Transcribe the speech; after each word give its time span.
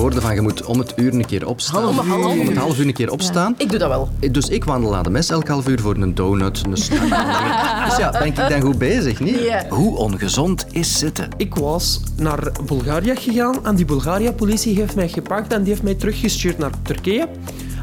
hoorde 0.00 0.20
van 0.20 0.34
je 0.34 0.40
moet 0.40 0.64
om 0.64 0.78
het 0.78 0.92
uur 0.96 1.14
een 1.14 1.26
keer 1.26 1.46
opstaan. 1.46 1.82
Half. 1.82 2.26
Om 2.38 2.46
het 2.46 2.56
half 2.56 2.78
uur 2.78 2.86
een 2.86 2.92
keer 2.92 3.10
opstaan. 3.10 3.54
Ik 3.56 3.70
doe 3.70 3.78
dat 3.78 3.88
wel. 3.88 4.08
Dus 4.30 4.48
ik 4.48 4.64
wandel 4.64 4.96
aan 4.96 5.02
de 5.02 5.10
mes 5.10 5.30
elk 5.30 5.48
half 5.48 5.68
uur 5.68 5.80
voor 5.80 5.96
een 5.96 6.14
donut, 6.14 6.62
een 6.66 6.76
snack. 6.76 7.00
dus 7.88 7.96
ja, 7.96 8.10
ben 8.10 8.26
ik 8.26 8.36
dan 8.36 8.60
goed 8.60 8.78
bezig, 8.78 9.20
niet? 9.20 9.40
Ja. 9.42 9.66
Hoe 9.68 9.96
ongezond 9.96 10.66
is 10.70 10.98
zitten? 10.98 11.28
Ik 11.36 11.54
was 11.54 12.00
naar 12.16 12.52
Bulgaria 12.66 13.14
gegaan 13.14 13.66
en 13.66 13.74
die 13.74 13.84
Bulgaria-politie 13.84 14.74
heeft 14.74 14.94
mij 14.94 15.08
gepakt 15.08 15.52
en 15.52 15.58
die 15.58 15.68
heeft 15.68 15.82
mij 15.82 15.94
teruggestuurd 15.94 16.58
naar 16.58 16.70
Turkije. 16.82 17.28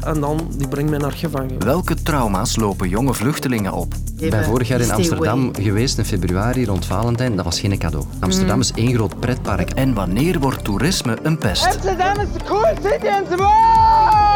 En 0.04 0.20
dan 0.20 0.48
die 0.56 0.68
brengt 0.68 0.90
mij 0.90 0.98
naar 0.98 1.12
gevangen. 1.12 1.64
Welke 1.64 1.94
trauma's 1.94 2.56
lopen 2.56 2.88
jonge 2.88 3.14
vluchtelingen 3.14 3.72
op? 3.72 3.94
Ik 4.18 4.30
ben 4.30 4.44
vorig 4.44 4.68
jaar 4.68 4.80
in 4.80 4.90
Amsterdam 4.90 5.48
away. 5.48 5.64
geweest 5.64 5.98
in 5.98 6.04
februari 6.04 6.66
rond 6.66 6.86
Valentijn. 6.86 7.36
Dat 7.36 7.44
was 7.44 7.60
geen 7.60 7.78
cadeau. 7.78 8.04
Amsterdam 8.20 8.60
is 8.60 8.72
één 8.72 8.94
groot 8.94 9.20
pretpark. 9.20 9.70
En 9.70 9.94
wanneer 9.94 10.38
wordt 10.38 10.64
toerisme 10.64 11.18
een 11.22 11.38
pest? 11.38 11.66
Amsterdam 11.66 12.20
is 12.20 12.32
de 12.32 12.44
coolste 12.44 12.80
city 12.82 13.06
in 13.06 13.24
the 13.28 13.36
world! 13.36 14.28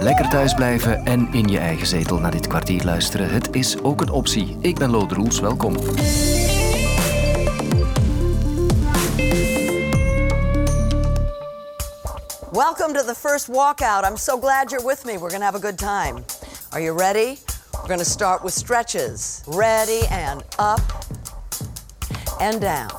Lekker 0.00 0.28
thuis 0.28 0.54
blijven 0.54 1.04
en 1.04 1.28
in 1.32 1.48
je 1.48 1.58
eigen 1.58 1.86
zetel 1.86 2.18
naar 2.18 2.30
dit 2.30 2.46
kwartier 2.46 2.84
luisteren. 2.84 3.30
Het 3.30 3.48
is 3.50 3.82
ook 3.82 4.00
een 4.00 4.10
optie. 4.10 4.56
Ik 4.60 4.78
ben 4.78 4.90
Lode 4.90 5.14
Roels, 5.14 5.40
welkom. 5.40 5.74
Welcome 12.52 12.92
to 12.92 13.02
the 13.02 13.14
first 13.14 13.48
walkout. 13.48 14.04
I'm 14.04 14.18
so 14.18 14.36
glad 14.36 14.70
you're 14.70 14.84
with 14.84 15.06
me. 15.06 15.12
We're 15.12 15.30
going 15.30 15.40
to 15.40 15.46
have 15.46 15.54
a 15.54 15.58
good 15.58 15.78
time. 15.78 16.24
Are 16.72 16.82
you 16.82 16.92
ready? 16.98 17.38
We're 17.72 17.88
going 17.88 17.98
to 17.98 18.10
start 18.10 18.42
with 18.42 18.52
stretches. 18.52 19.42
Ready 19.46 20.06
and 20.10 20.42
up 20.58 20.80
and 22.40 22.60
down. 22.60 22.90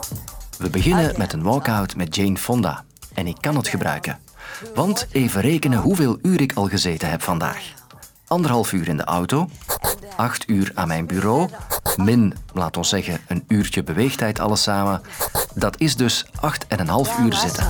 We 0.57 0.69
beginnen 0.69 1.13
met 1.17 1.33
een 1.33 1.43
walkout 1.43 1.95
met 1.95 2.15
Jane 2.15 2.37
Fonda. 2.37 2.83
En 3.13 3.27
ik 3.27 3.37
kan 3.39 3.55
het 3.55 3.67
gebruiken. 3.67 4.19
Want 4.73 5.07
even 5.11 5.41
rekenen 5.41 5.79
hoeveel 5.79 6.17
uur 6.21 6.41
ik 6.41 6.53
al 6.53 6.67
gezeten 6.67 7.09
heb 7.09 7.21
vandaag. 7.21 7.73
Anderhalf 8.27 8.71
uur 8.71 8.87
in 8.87 8.97
de 8.97 9.03
auto, 9.03 9.49
acht 10.15 10.49
uur 10.49 10.71
aan 10.73 10.87
mijn 10.87 11.05
bureau, 11.05 11.49
min, 11.97 12.33
laat 12.53 12.77
ons 12.77 12.89
zeggen, 12.89 13.19
een 13.27 13.43
uurtje 13.47 13.83
beweegtijd 13.83 14.39
alles 14.39 14.63
samen. 14.63 15.01
Dat 15.53 15.79
is 15.79 15.95
dus 15.95 16.25
acht 16.39 16.67
en 16.67 16.79
een 16.79 16.87
half 16.87 17.19
uur 17.19 17.33
zitten. 17.33 17.65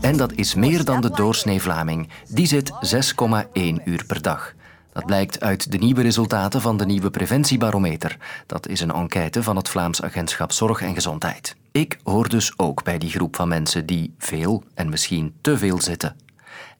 En 0.00 0.16
dat 0.16 0.32
is 0.32 0.54
meer 0.54 0.84
dan 0.84 1.00
de 1.00 1.10
doorsnee 1.10 1.62
Vlaming. 1.62 2.08
Die 2.28 2.46
zit 2.46 2.72
6,1 2.72 3.82
uur 3.84 4.04
per 4.06 4.22
dag. 4.22 4.54
Dat 4.92 5.06
blijkt 5.06 5.40
uit 5.40 5.72
de 5.72 5.78
nieuwe 5.78 6.02
resultaten 6.02 6.60
van 6.60 6.76
de 6.76 6.86
nieuwe 6.86 7.10
preventiebarometer. 7.10 8.16
Dat 8.46 8.68
is 8.68 8.80
een 8.80 8.92
enquête 8.92 9.42
van 9.42 9.56
het 9.56 9.68
Vlaams 9.68 10.02
Agentschap 10.02 10.52
Zorg 10.52 10.80
en 10.80 10.94
Gezondheid. 10.94 11.56
Ik 11.72 11.98
hoor 12.04 12.28
dus 12.28 12.52
ook 12.56 12.84
bij 12.84 12.98
die 12.98 13.10
groep 13.10 13.36
van 13.36 13.48
mensen 13.48 13.86
die 13.86 14.14
veel 14.18 14.64
en 14.74 14.88
misschien 14.88 15.34
te 15.40 15.58
veel 15.58 15.80
zitten. 15.80 16.16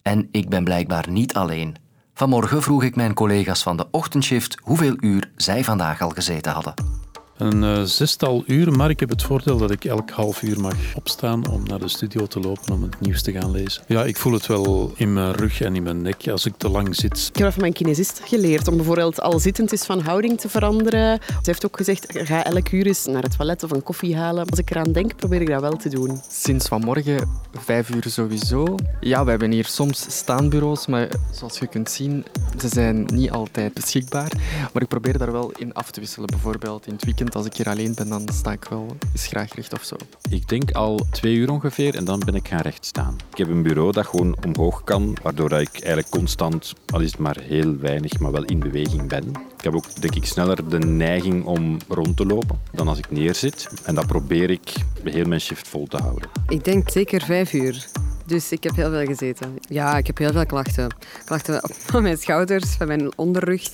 En 0.01 0.27
ik 0.31 0.49
ben 0.49 0.63
blijkbaar 0.63 1.09
niet 1.09 1.33
alleen. 1.33 1.75
Vanmorgen 2.17 2.61
vroeg 2.61 2.83
ik 2.83 2.95
mijn 2.95 3.13
collega's 3.13 3.63
van 3.63 3.77
de 3.77 3.87
ochtendshift 3.91 4.57
hoeveel 4.61 4.95
uur 4.99 5.29
zij 5.35 5.63
vandaag 5.63 6.01
al 6.01 6.09
gezeten 6.09 6.51
hadden. 6.51 6.96
Een 7.37 7.63
eh, 7.63 7.81
zestal 7.83 8.43
uur, 8.45 8.71
maar 8.71 8.89
ik 8.89 8.99
heb 8.99 9.09
het 9.09 9.23
voordeel 9.23 9.57
dat 9.57 9.71
ik 9.71 9.85
elk 9.85 10.09
half 10.09 10.41
uur 10.41 10.59
mag 10.59 10.75
opstaan 10.95 11.47
om 11.47 11.63
naar 11.63 11.79
de 11.79 11.87
studio 11.87 12.25
te 12.25 12.39
lopen 12.39 12.73
om 12.73 12.81
het 12.81 12.99
nieuws 12.99 13.21
te 13.21 13.31
gaan 13.31 13.51
lezen. 13.51 13.83
Ja, 13.87 14.03
ik 14.03 14.17
voel 14.17 14.33
het 14.33 14.45
wel 14.45 14.91
in 14.95 15.13
mijn 15.13 15.33
rug 15.33 15.61
en 15.61 15.75
in 15.75 15.83
mijn 15.83 16.01
nek 16.01 16.27
als 16.27 16.45
ik 16.45 16.53
te 16.57 16.69
lang 16.69 16.95
zit. 16.95 17.29
Ik 17.33 17.39
heb 17.39 17.51
van 17.51 17.61
mijn 17.61 17.73
kinesist 17.73 18.21
geleerd 18.23 18.67
om 18.67 18.75
bijvoorbeeld 18.75 19.21
al 19.21 19.39
zittend 19.39 19.71
is 19.73 19.83
van 19.83 19.99
houding 19.99 20.39
te 20.39 20.49
veranderen. 20.49 21.19
Ze 21.27 21.41
heeft 21.41 21.65
ook 21.65 21.77
gezegd, 21.77 22.05
ga 22.09 22.45
elk 22.45 22.71
uur 22.71 22.85
eens 22.85 23.05
naar 23.05 23.23
het 23.23 23.37
toilet 23.37 23.63
of 23.63 23.71
een 23.71 23.83
koffie 23.83 24.15
halen. 24.15 24.49
Als 24.49 24.59
ik 24.59 24.71
eraan 24.71 24.91
denk, 24.91 25.15
probeer 25.15 25.41
ik 25.41 25.47
dat 25.47 25.61
wel 25.61 25.77
te 25.77 25.89
doen. 25.89 26.21
Sinds 26.29 26.67
vanmorgen 26.67 27.29
vijf 27.53 27.89
uur 27.89 28.03
sowieso. 28.07 28.75
Ja, 28.99 29.23
we 29.23 29.29
hebben 29.29 29.51
hier 29.51 29.65
soms 29.65 30.05
staanbureaus, 30.09 30.87
maar 30.87 31.07
zoals 31.31 31.59
je 31.59 31.67
kunt 31.67 31.89
zien, 31.89 32.25
ze 32.59 32.67
zijn 32.67 33.05
niet 33.13 33.31
altijd 33.31 33.73
beschikbaar. 33.73 34.31
Maar 34.73 34.81
ik 34.81 34.87
probeer 34.87 35.17
daar 35.17 35.31
wel 35.31 35.51
in 35.51 35.73
af 35.73 35.91
te 35.91 35.99
wisselen. 35.99 36.29
Bijvoorbeeld 36.29 36.87
in 36.87 36.93
het 36.93 37.05
weekend, 37.05 37.26
als 37.35 37.45
ik 37.45 37.53
hier 37.53 37.69
alleen 37.69 37.93
ben, 37.95 38.09
dan 38.09 38.27
sta 38.33 38.51
ik 38.51 38.65
wel 38.69 38.97
eens 39.11 39.27
graag 39.27 39.53
rechtop 39.53 39.81
zo. 39.81 39.95
Ik 40.29 40.47
denk 40.47 40.71
al 40.71 41.05
twee 41.11 41.35
uur 41.35 41.51
ongeveer 41.51 41.95
en 41.95 42.05
dan 42.05 42.19
ben 42.25 42.35
ik 42.35 42.47
gaan 42.47 42.61
rechtstaan. 42.61 43.15
Ik 43.31 43.37
heb 43.37 43.47
een 43.47 43.63
bureau 43.63 43.91
dat 43.91 44.05
gewoon 44.05 44.37
omhoog 44.45 44.83
kan, 44.83 45.17
waardoor 45.21 45.51
ik 45.51 45.71
eigenlijk 45.71 46.09
constant, 46.09 46.73
al 46.89 46.99
is 46.99 47.11
het 47.11 47.19
maar 47.19 47.37
heel 47.39 47.77
weinig, 47.77 48.19
maar 48.19 48.31
wel 48.31 48.43
in 48.43 48.59
beweging 48.59 49.07
ben. 49.07 49.29
Ik 49.57 49.63
heb 49.63 49.75
ook, 49.75 50.01
denk 50.01 50.15
ik, 50.15 50.25
sneller 50.25 50.69
de 50.69 50.79
neiging 50.79 51.45
om 51.45 51.77
rond 51.87 52.17
te 52.17 52.25
lopen 52.25 52.59
dan 52.71 52.87
als 52.87 52.97
ik 52.97 53.11
neerzit. 53.11 53.67
En 53.83 53.95
dat 53.95 54.07
probeer 54.07 54.49
ik 54.49 54.73
heel 55.03 55.25
mijn 55.25 55.41
shift 55.41 55.67
vol 55.67 55.87
te 55.87 55.97
houden. 55.97 56.29
Ik 56.47 56.63
denk 56.63 56.89
zeker 56.89 57.21
vijf 57.21 57.53
uur. 57.53 57.87
Dus 58.25 58.51
ik 58.51 58.63
heb 58.63 58.75
heel 58.75 58.89
veel 58.89 59.05
gezeten. 59.05 59.57
Ja, 59.61 59.97
ik 59.97 60.07
heb 60.07 60.17
heel 60.17 60.31
veel 60.31 60.45
klachten. 60.45 60.95
Klachten 61.25 61.61
van 61.91 62.03
mijn 62.03 62.17
schouders, 62.17 62.65
van 62.65 62.87
mijn 62.87 63.17
onderrug. 63.17 63.69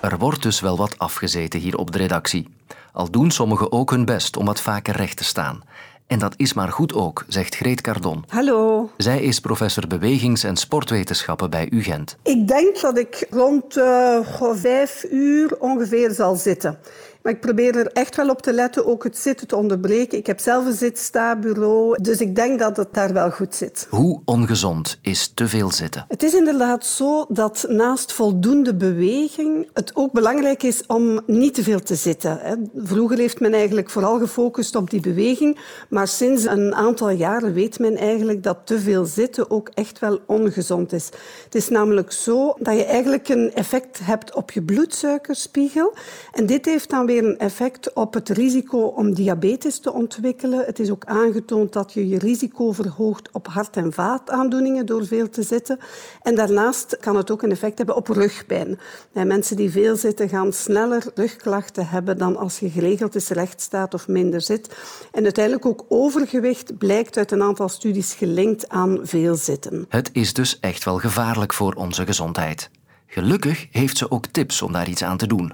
Er 0.00 0.18
wordt 0.18 0.42
dus 0.42 0.60
wel 0.60 0.76
wat 0.76 0.98
afgezeten 0.98 1.60
hier 1.60 1.76
op 1.76 1.92
de 1.92 1.98
redactie. 1.98 2.48
Al 2.92 3.10
doen 3.10 3.30
sommigen 3.30 3.72
ook 3.72 3.90
hun 3.90 4.04
best 4.04 4.36
om 4.36 4.46
wat 4.46 4.60
vaker 4.60 4.96
recht 4.96 5.16
te 5.16 5.24
staan. 5.24 5.62
En 6.06 6.18
dat 6.18 6.34
is 6.36 6.52
maar 6.52 6.68
goed 6.68 6.94
ook, 6.94 7.24
zegt 7.28 7.54
Greet 7.54 7.80
Cardon. 7.80 8.24
Hallo. 8.28 8.90
Zij 8.96 9.22
is 9.22 9.40
professor 9.40 9.86
bewegings- 9.86 10.44
en 10.44 10.56
sportwetenschappen 10.56 11.50
bij 11.50 11.68
UGent. 11.70 12.16
Ik 12.22 12.48
denk 12.48 12.80
dat 12.80 12.98
ik 12.98 13.26
rond 13.30 13.76
eh, 13.76 14.18
vijf 14.52 15.04
uur 15.10 15.56
ongeveer 15.58 16.10
zal 16.10 16.34
zitten. 16.34 16.78
Maar 17.22 17.32
ik 17.32 17.40
probeer 17.40 17.76
er 17.76 17.86
echt 17.86 18.16
wel 18.16 18.28
op 18.28 18.42
te 18.42 18.52
letten, 18.52 18.86
ook 18.86 19.04
het 19.04 19.16
zitten 19.16 19.46
te 19.46 19.56
onderbreken. 19.56 20.18
Ik 20.18 20.26
heb 20.26 20.40
zelf 20.40 20.66
een 20.66 20.72
zit-sta-bureau, 20.72 22.02
dus 22.02 22.20
ik 22.20 22.36
denk 22.36 22.58
dat 22.58 22.76
het 22.76 22.94
daar 22.94 23.12
wel 23.12 23.30
goed 23.30 23.54
zit. 23.54 23.86
Hoe 23.90 24.20
ongezond 24.24 24.98
is 25.02 25.32
te 25.34 25.48
veel 25.48 25.70
zitten? 25.70 26.04
Het 26.08 26.22
is 26.22 26.34
inderdaad 26.34 26.86
zo 26.86 27.26
dat 27.28 27.64
naast 27.68 28.12
voldoende 28.12 28.74
beweging 28.74 29.68
het 29.72 29.96
ook 29.96 30.12
belangrijk 30.12 30.62
is 30.62 30.86
om 30.86 31.20
niet 31.26 31.54
te 31.54 31.62
veel 31.62 31.80
te 31.80 31.94
zitten. 31.94 32.70
Vroeger 32.76 33.18
heeft 33.18 33.40
men 33.40 33.52
eigenlijk 33.52 33.90
vooral 33.90 34.18
gefocust 34.18 34.76
op 34.76 34.90
die 34.90 35.00
beweging, 35.00 35.58
maar 35.88 36.08
sinds 36.08 36.44
een 36.44 36.74
aantal 36.74 37.10
jaren 37.10 37.52
weet 37.52 37.78
men 37.78 37.96
eigenlijk 37.96 38.42
dat 38.42 38.58
te 38.64 38.80
veel 38.80 39.04
zitten 39.04 39.50
ook 39.50 39.68
echt 39.74 39.98
wel 39.98 40.20
ongezond 40.26 40.92
is. 40.92 41.08
Het 41.44 41.54
is 41.54 41.68
namelijk 41.68 42.12
zo 42.12 42.54
dat 42.58 42.74
je 42.74 42.84
eigenlijk 42.84 43.28
een 43.28 43.54
effect 43.54 43.98
hebt 44.02 44.34
op 44.34 44.50
je 44.50 44.62
bloedsuikerspiegel 44.62 45.94
en 46.32 46.46
dit 46.46 46.64
heeft 46.64 46.90
dan 46.90 47.06
weer 47.06 47.11
een 47.18 47.38
effect 47.38 47.92
op 47.92 48.14
het 48.14 48.28
risico 48.28 48.78
om 48.78 49.14
diabetes 49.14 49.78
te 49.78 49.92
ontwikkelen. 49.92 50.64
Het 50.64 50.78
is 50.78 50.90
ook 50.90 51.04
aangetoond 51.04 51.72
dat 51.72 51.92
je 51.92 52.08
je 52.08 52.18
risico 52.18 52.72
verhoogt 52.72 53.28
op 53.32 53.46
hart- 53.46 53.76
en 53.76 53.92
vaataandoeningen 53.92 54.86
door 54.86 55.06
veel 55.06 55.28
te 55.28 55.42
zitten. 55.42 55.78
En 56.22 56.34
daarnaast 56.34 56.96
kan 57.00 57.16
het 57.16 57.30
ook 57.30 57.42
een 57.42 57.50
effect 57.50 57.78
hebben 57.78 57.96
op 57.96 58.08
rugpijn. 58.08 58.78
En 59.12 59.26
mensen 59.26 59.56
die 59.56 59.70
veel 59.70 59.96
zitten 59.96 60.28
gaan 60.28 60.52
sneller 60.52 61.04
rugklachten 61.14 61.88
hebben 61.88 62.18
dan 62.18 62.36
als 62.36 62.58
je 62.58 62.70
geregeld 62.70 63.14
eens 63.14 63.28
recht 63.28 63.60
staat 63.60 63.94
of 63.94 64.08
minder 64.08 64.40
zit. 64.40 64.76
En 65.12 65.22
uiteindelijk 65.22 65.66
ook 65.66 65.84
overgewicht 65.88 66.78
blijkt 66.78 67.16
uit 67.16 67.30
een 67.30 67.42
aantal 67.42 67.68
studies 67.68 68.14
gelinkt 68.14 68.68
aan 68.68 68.98
veel 69.02 69.34
zitten. 69.34 69.86
Het 69.88 70.10
is 70.12 70.34
dus 70.34 70.60
echt 70.60 70.84
wel 70.84 70.98
gevaarlijk 70.98 71.52
voor 71.52 71.74
onze 71.74 72.04
gezondheid. 72.06 72.70
Gelukkig 73.06 73.66
heeft 73.70 73.96
ze 73.96 74.10
ook 74.10 74.26
tips 74.26 74.62
om 74.62 74.72
daar 74.72 74.88
iets 74.88 75.02
aan 75.02 75.16
te 75.16 75.26
doen. 75.26 75.52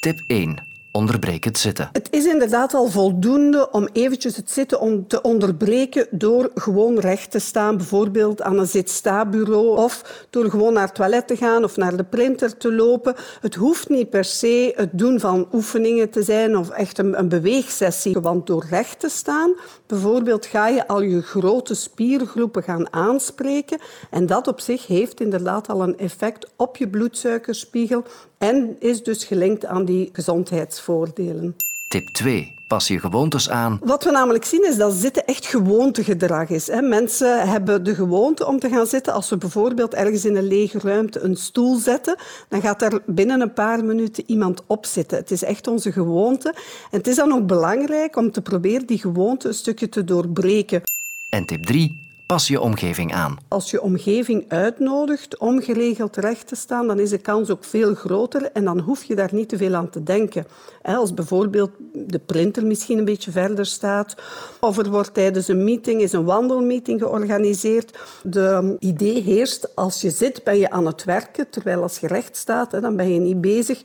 Tip 0.00 0.22
1. 0.26 0.69
Onderbreek 0.92 1.44
het 1.44 1.58
zitten. 1.58 1.88
Het 1.92 2.08
is 2.10 2.26
inderdaad 2.26 2.74
al 2.74 2.86
voldoende 2.86 3.70
om 3.70 3.88
eventjes 3.92 4.36
het 4.36 4.50
zitten 4.50 5.04
te 5.06 5.22
onderbreken 5.22 6.06
door 6.10 6.50
gewoon 6.54 6.98
recht 6.98 7.30
te 7.30 7.38
staan, 7.38 7.76
bijvoorbeeld 7.76 8.42
aan 8.42 8.58
een 8.58 8.66
zit-sta-bureau 8.66 9.78
of 9.78 10.26
door 10.30 10.50
gewoon 10.50 10.72
naar 10.72 10.86
het 10.86 10.94
toilet 10.94 11.26
te 11.26 11.36
gaan 11.36 11.64
of 11.64 11.76
naar 11.76 11.96
de 11.96 12.04
printer 12.04 12.56
te 12.56 12.72
lopen. 12.72 13.14
Het 13.40 13.54
hoeft 13.54 13.88
niet 13.88 14.10
per 14.10 14.24
se 14.24 14.72
het 14.76 14.90
doen 14.92 15.20
van 15.20 15.48
oefeningen 15.52 16.10
te 16.10 16.22
zijn 16.22 16.56
of 16.56 16.70
echt 16.70 16.98
een, 16.98 17.18
een 17.18 17.28
beweegsessie, 17.28 18.20
want 18.20 18.46
door 18.46 18.66
recht 18.70 19.00
te 19.00 19.08
staan, 19.08 19.54
bijvoorbeeld 19.86 20.46
ga 20.46 20.68
je 20.68 20.86
al 20.86 21.02
je 21.02 21.22
grote 21.22 21.74
spiergroepen 21.74 22.62
gaan 22.62 22.92
aanspreken 22.92 23.78
en 24.10 24.26
dat 24.26 24.48
op 24.48 24.60
zich 24.60 24.86
heeft 24.86 25.20
inderdaad 25.20 25.68
al 25.68 25.82
een 25.82 25.98
effect 25.98 26.50
op 26.56 26.76
je 26.76 26.88
bloedsuikerspiegel 26.88 28.04
en 28.40 28.76
is 28.78 29.02
dus 29.02 29.24
gelinkt 29.24 29.64
aan 29.64 29.84
die 29.84 30.08
gezondheidsvoordelen. 30.12 31.56
Tip 31.88 32.08
2. 32.08 32.54
Pas 32.66 32.88
je 32.88 32.98
gewoontes 32.98 33.50
aan. 33.50 33.78
Wat 33.82 34.04
we 34.04 34.10
namelijk 34.10 34.44
zien 34.44 34.66
is 34.66 34.76
dat 34.76 34.92
zitten 34.92 35.26
echt 35.26 35.46
gewoontegedrag 35.46 36.48
is. 36.48 36.68
Mensen 36.80 37.48
hebben 37.48 37.84
de 37.84 37.94
gewoonte 37.94 38.46
om 38.46 38.58
te 38.58 38.68
gaan 38.68 38.86
zitten. 38.86 39.12
Als 39.12 39.30
we 39.30 39.36
bijvoorbeeld 39.36 39.94
ergens 39.94 40.24
in 40.24 40.36
een 40.36 40.46
lege 40.46 40.78
ruimte 40.78 41.20
een 41.20 41.36
stoel 41.36 41.76
zetten, 41.76 42.16
dan 42.48 42.60
gaat 42.60 42.82
er 42.82 43.02
binnen 43.06 43.40
een 43.40 43.52
paar 43.52 43.84
minuten 43.84 44.24
iemand 44.26 44.62
op 44.66 44.86
zitten. 44.86 45.18
Het 45.18 45.30
is 45.30 45.42
echt 45.42 45.66
onze 45.66 45.92
gewoonte. 45.92 46.48
En 46.90 46.98
het 46.98 47.06
is 47.06 47.16
dan 47.16 47.32
ook 47.32 47.46
belangrijk 47.46 48.16
om 48.16 48.30
te 48.30 48.42
proberen 48.42 48.86
die 48.86 48.98
gewoonte 48.98 49.48
een 49.48 49.54
stukje 49.54 49.88
te 49.88 50.04
doorbreken. 50.04 50.82
En 51.28 51.44
tip 51.46 51.64
3. 51.64 52.09
Pas 52.30 52.48
je 52.48 52.60
omgeving 52.60 53.14
aan. 53.14 53.36
Als 53.48 53.70
je 53.70 53.82
omgeving 53.82 54.44
uitnodigt 54.48 55.38
om 55.38 55.62
geregeld 55.62 56.12
terecht 56.12 56.46
te 56.46 56.56
staan, 56.56 56.86
dan 56.86 56.98
is 56.98 57.10
de 57.10 57.18
kans 57.18 57.50
ook 57.50 57.64
veel 57.64 57.94
groter 57.94 58.50
en 58.52 58.64
dan 58.64 58.80
hoef 58.80 59.04
je 59.04 59.14
daar 59.14 59.28
niet 59.32 59.48
te 59.48 59.56
veel 59.56 59.74
aan 59.74 59.90
te 59.90 60.02
denken. 60.02 60.46
Als 60.82 61.14
bijvoorbeeld 61.14 61.70
de 61.92 62.18
printer 62.18 62.66
misschien 62.66 62.98
een 62.98 63.04
beetje 63.04 63.30
verder 63.30 63.66
staat, 63.66 64.14
of 64.60 64.78
er 64.78 64.90
wordt 64.90 65.14
tijdens 65.14 65.48
een 65.48 65.64
meeting 65.64 66.00
is 66.00 66.12
een 66.12 66.24
wandelmeeting 66.24 67.00
georganiseerd. 67.00 67.98
De 68.22 68.76
idee 68.78 69.22
heerst, 69.22 69.76
als 69.76 70.00
je 70.00 70.10
zit 70.10 70.44
ben 70.44 70.58
je 70.58 70.70
aan 70.70 70.86
het 70.86 71.04
werken, 71.04 71.50
terwijl 71.50 71.82
als 71.82 71.98
je 71.98 72.06
recht 72.06 72.36
staat, 72.36 72.70
dan 72.70 72.96
ben 72.96 73.12
je 73.12 73.20
niet 73.20 73.40
bezig. 73.40 73.82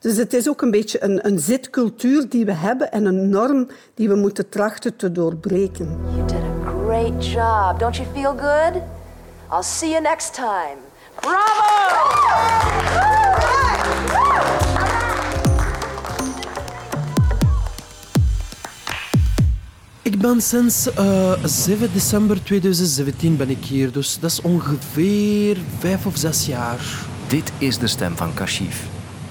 Dus 0.00 0.16
het 0.16 0.34
is 0.34 0.48
ook 0.48 0.62
een 0.62 0.70
beetje 0.70 1.04
een, 1.04 1.26
een 1.26 1.38
zitcultuur 1.38 2.28
die 2.28 2.44
we 2.44 2.52
hebben 2.52 2.92
en 2.92 3.04
een 3.04 3.28
norm 3.28 3.68
die 3.94 4.08
we 4.08 4.14
moeten 4.14 4.48
trachten 4.48 4.96
te 4.96 5.12
doorbreken. 5.12 6.00
Great 7.02 7.32
job. 7.32 7.80
Don't 7.80 7.98
you 7.98 8.06
feel 8.14 8.32
good? 8.32 8.82
I'll 9.50 9.62
see 9.62 9.90
you 9.90 10.00
next 10.00 10.34
time. 10.34 10.78
Bravo! 11.20 11.62
Ik 20.02 20.18
ben 20.18 20.40
sinds 20.40 20.88
uh, 20.98 21.32
7 21.44 21.92
december 21.92 22.44
2017 22.44 23.36
ben 23.36 23.50
ik 23.50 23.64
hier, 23.64 23.92
dus 23.92 24.18
dat 24.18 24.30
is 24.30 24.40
ongeveer 24.40 25.58
vijf 25.78 26.06
of 26.06 26.16
zes 26.16 26.46
jaar. 26.46 26.80
Dit 27.26 27.52
is 27.58 27.78
de 27.78 27.86
stem 27.86 28.16
van 28.16 28.34
Kashif. 28.34 28.86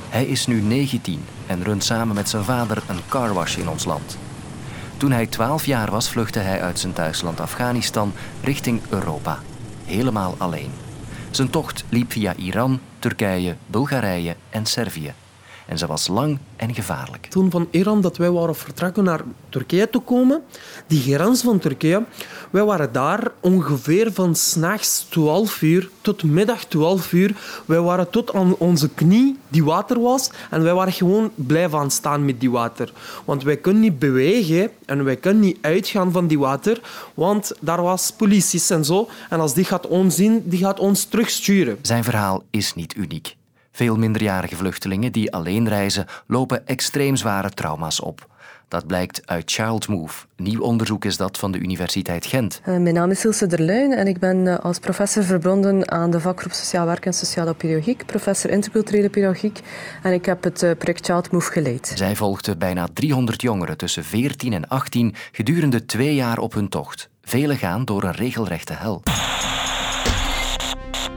Hij 0.10 0.26
is 0.26 0.48
nu 0.48 0.62
19 0.62 1.26
en 1.48 1.64
runt 1.64 1.84
samen 1.84 2.16
met 2.16 2.30
zijn 2.30 2.44
vader 2.44 2.84
een 2.88 3.00
carwash 3.10 3.58
in 3.58 3.70
ons 3.70 3.86
land. 3.86 4.18
Toen 5.02 5.12
hij 5.12 5.28
12 5.28 5.66
jaar 5.66 5.92
was, 5.92 6.10
vluchtte 6.10 6.40
hij 6.40 6.62
uit 6.62 6.80
zijn 6.80 6.94
thuisland 6.94 7.40
Afghanistan 7.40 8.14
richting 8.44 8.82
Europa. 8.90 9.40
Helemaal 9.86 10.36
alleen. 10.38 10.72
Zijn 11.32 11.50
tocht 11.50 11.84
liep 11.90 12.12
via 12.12 12.36
Iran, 12.36 12.80
Turkije, 13.00 13.56
Bulgarije 13.68 14.36
en 14.50 14.66
Servië 14.66 15.14
en 15.68 15.78
ze 15.78 15.88
was 15.88 16.08
lang 16.08 16.38
en 16.56 16.74
gevaarlijk. 16.74 17.26
Toen 17.26 17.52
van 17.52 17.68
Iran 17.72 18.02
dat 18.02 18.18
wij 18.18 18.32
waren 18.32 18.56
vertrokken 18.56 19.04
naar 19.04 19.22
Turkije 19.50 19.90
te 19.90 20.00
komen, 20.00 20.42
die 20.88 21.02
grens 21.02 21.42
van 21.42 21.60
Turkije, 21.60 22.04
wij 22.50 22.64
waren 22.64 22.92
daar 22.92 23.32
ongeveer 23.40 24.14
van 24.14 24.36
s'nachts 24.36 25.06
12 25.10 25.62
uur 25.62 25.90
tot 26.02 26.24
middag 26.24 26.66
12 26.66 27.14
uur. 27.14 27.36
Wij 27.66 27.82
waren 27.82 28.10
tot 28.10 28.34
aan 28.34 28.56
onze 28.58 28.90
knie 28.90 29.38
die 29.48 29.64
water 29.64 30.00
was 30.00 30.32
en 30.50 30.64
wij 30.64 30.74
waren 30.74 30.94
gewoon 30.94 31.32
blijven 31.36 31.80
aan 31.80 31.92
staan 31.92 32.26
met 32.26 32.40
die 32.40 32.52
water. 32.52 32.94
Want 33.26 33.44
wij 33.44 33.58
kunnen 33.58 33.82
niet 33.82 34.00
bewegen 34.00 34.70
en 34.86 35.04
wij 35.04 35.16
kunnen 35.16 35.42
niet 35.42 35.58
uitgaan 35.62 36.12
van 36.12 36.28
die 36.28 36.40
water, 36.40 36.82
want 37.14 37.52
daar 37.60 37.82
was 37.82 38.12
politie 38.12 38.62
en 38.68 38.86
zo. 38.86 39.10
En 39.30 39.40
als 39.40 39.54
die 39.54 39.66
gaat 39.66 39.88
ons 39.88 40.16
zien, 40.16 40.42
die 40.46 40.60
gaat 40.60 40.80
ons 40.80 41.04
terugsturen. 41.04 41.78
Zijn 41.82 42.04
verhaal 42.04 42.44
is 42.50 42.74
niet 42.76 42.96
uniek. 42.96 43.36
Veel 43.72 43.98
minderjarige 43.98 44.56
vluchtelingen 44.56 45.12
die 45.12 45.34
alleen 45.34 45.68
reizen 45.68 46.06
lopen 46.28 46.68
extreem 46.68 47.16
zware 47.16 47.50
trauma's 47.50 48.02
op. 48.02 48.30
Dat 48.72 48.88
blijkt 48.88 49.22
uit 49.26 49.52
Child 49.52 49.88
Move. 49.88 50.26
Nieuw 50.36 50.62
onderzoek 50.62 51.06
is 51.06 51.18
dat 51.18 51.38
van 51.38 51.52
de 51.52 51.58
Universiteit 51.58 52.26
Gent. 52.26 52.62
Uh, 52.66 52.78
mijn 52.78 52.94
naam 52.96 53.12
is 53.12 53.26
Ilse 53.26 53.48
Derluin 53.48 53.94
en 53.94 54.08
ik 54.08 54.20
ben 54.20 54.38
uh, 54.38 54.60
als 54.60 54.80
professor 54.80 55.24
verbonden 55.24 55.92
aan 55.92 56.12
de 56.12 56.20
vakgroep 56.20 56.52
Sociaal 56.52 56.86
Werk 56.86 57.06
en 57.06 57.14
Sociale 57.14 57.54
Pedagogiek, 57.54 58.06
professor 58.06 58.52
interculturele 58.52 59.10
pedagogiek 59.10 59.60
en 60.04 60.14
ik 60.14 60.26
heb 60.26 60.44
het 60.44 60.62
uh, 60.64 60.72
project 60.78 61.06
Child 61.06 61.32
Move 61.32 61.52
geleid. 61.52 61.92
Zij 61.96 62.16
volgde 62.16 62.58
bijna 62.58 62.88
300 62.94 63.42
jongeren 63.42 63.78
tussen 63.78 64.04
14 64.04 64.54
en 64.54 64.68
18 64.68 65.16
gedurende 65.32 65.86
twee 65.86 66.16
jaar 66.16 66.38
op 66.38 66.54
hun 66.54 66.70
tocht. 66.70 67.10
Velen 67.22 67.58
gaan 67.58 67.86
door 67.86 68.04
een 68.04 68.16
regelrechte 68.16 68.74
hel. 68.74 69.02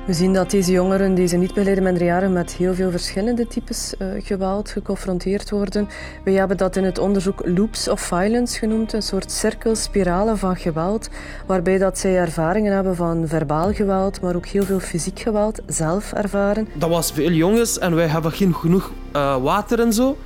We 0.07 0.13
zien 0.13 0.33
dat 0.33 0.51
deze 0.51 0.73
jongeren, 0.73 1.15
deze 1.15 1.37
niet-begeleide 1.37 1.81
minderjarigen, 1.81 2.33
met 2.33 2.53
heel 2.53 2.75
veel 2.75 2.91
verschillende 2.91 3.47
types 3.47 3.95
uh, 3.99 4.09
geweld 4.19 4.71
geconfronteerd 4.71 5.51
worden. 5.51 5.89
We 6.25 6.31
hebben 6.31 6.57
dat 6.57 6.77
in 6.77 6.85
het 6.85 6.99
onderzoek 6.99 7.43
loops 7.47 7.89
of 7.89 8.01
violence 8.01 8.59
genoemd, 8.59 8.93
een 8.93 9.03
soort 9.03 9.33
cirkels, 9.33 9.83
spiralen 9.83 10.39
van 10.39 10.57
geweld, 10.57 11.09
waarbij 11.47 11.79
dat 11.79 11.99
zij 11.99 12.17
ervaringen 12.17 12.75
hebben 12.75 12.97
van 12.97 13.29
verbaal 13.29 13.73
geweld, 13.73 14.21
maar 14.21 14.37
ook 14.37 14.47
heel 14.47 14.65
veel 14.65 14.81
fysiek 14.81 15.21
geweld, 15.21 15.61
zelf 15.67 16.13
ervaren. 16.13 16.69
Dat 16.75 16.91
was 16.91 17.13
veel 17.13 17.31
jongens 17.31 17.79
en 17.79 17.95
wij 17.95 18.07
hebben 18.07 18.33
geen 18.33 18.55
genoeg 18.55 18.93
uh, 19.17 19.43
water 19.43 19.81
en 19.81 19.93
zo. 19.93 20.17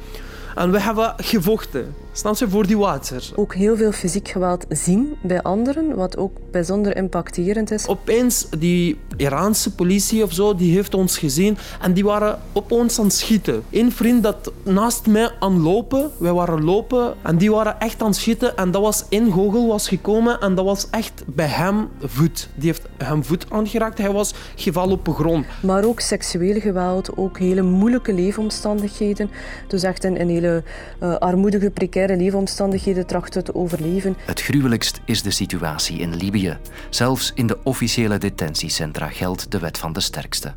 En 0.55 0.71
we 0.71 0.81
hebben 0.81 1.15
gevochten. 1.17 1.95
Snap 2.19 2.37
je, 2.37 2.49
voor 2.49 2.67
die 2.67 2.79
water. 2.79 3.31
Ook 3.35 3.55
heel 3.55 3.77
veel 3.77 3.93
fysiek 3.93 4.29
geweld 4.29 4.65
zien 4.69 5.17
bij 5.23 5.43
anderen, 5.43 5.95
wat 5.95 6.17
ook 6.17 6.37
bijzonder 6.51 6.97
impacterend 6.97 7.71
is. 7.71 7.87
Opeens, 7.87 8.47
die 8.59 8.99
Iraanse 9.17 9.75
politie 9.75 10.23
of 10.23 10.33
zo, 10.33 10.55
die 10.55 10.75
heeft 10.75 10.95
ons 10.95 11.19
gezien 11.19 11.59
en 11.81 11.93
die 11.93 12.05
waren 12.05 12.39
op 12.53 12.73
ons 12.73 12.99
aan 12.99 13.05
het 13.05 13.15
schieten. 13.15 13.63
Een 13.71 13.93
vriend 13.93 14.23
dat 14.23 14.53
naast 14.63 15.07
mij 15.07 15.31
aan 15.39 15.63
lopen, 15.63 16.11
wij 16.17 16.33
waren 16.33 16.65
lopen 16.65 17.15
en 17.23 17.37
die 17.37 17.51
waren 17.51 17.81
echt 17.81 18.01
aan 18.03 18.09
het 18.09 18.17
schieten 18.17 18.57
en 18.57 18.71
dat 18.71 18.83
was 18.83 19.05
in 19.09 19.31
Gogel 19.31 19.67
was 19.67 19.89
gekomen 19.89 20.41
en 20.41 20.55
dat 20.55 20.65
was 20.65 20.87
echt 20.91 21.23
bij 21.27 21.47
hem 21.47 21.89
voet. 22.01 22.49
Die 22.55 22.67
heeft 22.67 22.87
hem 22.97 23.25
voet 23.25 23.47
aangeraakt, 23.51 23.99
hij 23.99 24.13
was 24.13 24.35
gevallen 24.55 24.93
op 24.93 25.05
de 25.05 25.13
grond. 25.13 25.47
Maar 25.63 25.85
ook 25.85 26.01
seksueel 26.01 26.61
geweld, 26.61 27.17
ook 27.17 27.39
hele 27.39 27.63
moeilijke 27.63 28.13
leefomstandigheden. 28.13 29.31
Dus 29.67 29.83
echt 29.83 30.05
een, 30.05 30.21
een 30.21 30.29
hele 30.29 30.63
uh, 31.03 31.17
armoedige, 31.17 31.71
precaire 31.71 32.07
leefomstandigheden 32.17 33.07
trachten 33.07 33.45
te 33.45 33.55
overleven. 33.55 34.17
Het 34.27 34.41
gruwelijkst 34.41 35.01
is 35.05 35.23
de 35.23 35.31
situatie 35.31 35.99
in 35.99 36.17
Libië. 36.17 36.59
Zelfs 36.91 37.33
in 37.35 37.47
de 37.47 37.59
officiële 37.63 38.19
detentiecentra 38.19 39.09
geldt 39.09 39.51
de 39.51 39.59
wet 39.59 39.79
van 39.79 39.93
de 39.93 40.01
sterkste. 40.01 40.55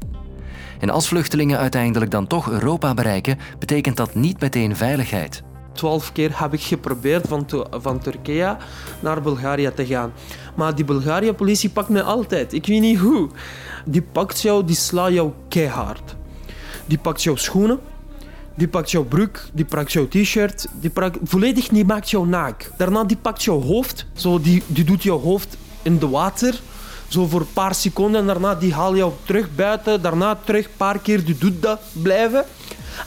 En 0.80 0.90
als 0.90 1.08
vluchtelingen 1.08 1.58
uiteindelijk 1.58 2.12
dan 2.12 2.28
toch 2.28 2.50
Europa 2.50 2.94
bereiken, 2.94 3.40
betekent 3.60 3.98
dat 3.98 4.16
niet 4.16 4.40
meteen 4.40 4.76
veiligheid. 4.76 5.44
Twaalf 5.74 6.12
keer 6.12 6.40
heb 6.40 6.54
ik 6.54 6.62
geprobeerd 6.62 7.28
van, 7.28 7.46
van 7.72 8.00
Turkije 8.00 8.58
naar 9.00 9.22
Bulgarije 9.22 9.74
te 9.74 9.86
gaan. 9.86 10.14
Maar 10.56 10.76
die 10.76 10.86
Bulgarije-politie 10.86 11.70
pakt 11.70 11.90
me 11.90 12.04
altijd. 12.04 12.54
Ik 12.54 12.66
weet 12.66 12.82
niet 12.82 13.00
hoe. 13.00 13.30
Die 13.86 14.02
pakt 14.02 14.42
jou, 14.42 14.66
die 14.66 14.76
slaat 14.76 15.12
jou 15.12 15.32
keihard. 15.48 16.16
Die 16.86 16.98
pakt 16.98 17.24
jouw 17.24 17.36
schoenen, 17.36 17.80
die 18.62 18.70
pakt 18.70 18.92
jouw 18.92 19.04
broek, 19.04 19.40
die 19.58 19.66
pakt 19.66 19.92
jouw 19.92 20.08
t-shirt, 20.08 20.68
die 20.82 20.90
pakt 20.90 21.18
volledig 21.24 21.72
niet 21.72 21.88
maakt 21.88 22.10
jou 22.10 22.28
naak. 22.28 22.70
Daarna 22.78 23.04
die 23.04 23.18
pakt 23.18 23.44
jouw 23.44 23.62
hoofd, 23.62 24.06
zo 24.14 24.40
die, 24.40 24.62
die 24.68 24.84
doet 24.84 25.04
jouw 25.04 25.20
hoofd 25.20 25.58
in 25.82 25.98
de 26.00 26.10
water, 26.10 26.60
zo 27.08 27.26
voor 27.26 27.42
een 27.42 27.54
paar 27.54 27.76
seconden. 27.76 28.22
En 28.22 28.28
daarna 28.28 28.56
die 28.56 28.74
haal 28.74 28.96
jou 28.96 29.14
terug 29.26 29.50
buiten, 29.56 30.02
daarna 30.02 30.36
terug 30.44 30.66
een 30.66 30.78
paar 30.78 31.00
keer, 31.00 31.26
die 31.26 31.38
doet 31.38 31.62
dat 31.62 31.82
blijven. 31.92 32.46